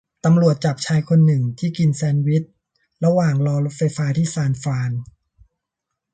[0.25, 2.43] ตำรวจจับชายคนหนึ่งที่กินแชนด์วิช
[3.05, 4.91] ระหว่างรอรถไฟฟ้าที่ซานฟราน